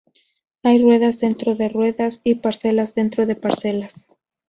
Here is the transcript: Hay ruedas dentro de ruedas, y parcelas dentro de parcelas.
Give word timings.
Hay 0.63 0.81
ruedas 0.81 1.19
dentro 1.19 1.53
de 1.53 1.69
ruedas, 1.69 2.21
y 2.23 2.33
parcelas 2.33 2.95
dentro 2.95 3.27
de 3.27 3.35
parcelas. 3.35 3.93